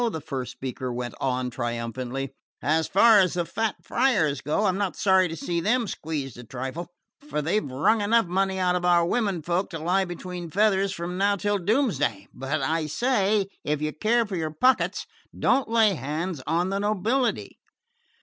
[0.09, 2.31] the first speaker went on triumphantly.
[2.59, 6.43] "As far as the fat friars go, I'm not sorry to see them squeezed a
[6.43, 6.87] trifle,
[7.29, 11.19] for they've wrung enough money out of our women folk to lie between feathers from
[11.19, 15.05] now till doomsday; but I say, if you care for your pockets,
[15.37, 17.59] don't lay hands on the nobility!"